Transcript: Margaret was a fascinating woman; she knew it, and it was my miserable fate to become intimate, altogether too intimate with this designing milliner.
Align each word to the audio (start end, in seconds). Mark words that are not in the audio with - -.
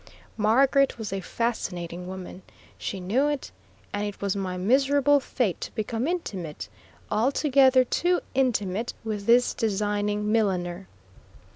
Margaret 0.35 0.97
was 0.97 1.13
a 1.13 1.21
fascinating 1.21 2.07
woman; 2.07 2.41
she 2.75 2.99
knew 2.99 3.27
it, 3.27 3.51
and 3.93 4.03
it 4.03 4.19
was 4.19 4.35
my 4.35 4.57
miserable 4.57 5.19
fate 5.19 5.61
to 5.61 5.75
become 5.75 6.07
intimate, 6.07 6.69
altogether 7.11 7.83
too 7.83 8.21
intimate 8.33 8.95
with 9.03 9.27
this 9.27 9.53
designing 9.53 10.31
milliner. 10.31 10.87